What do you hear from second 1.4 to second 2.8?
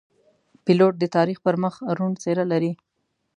پر مخ روڼ څېره لري.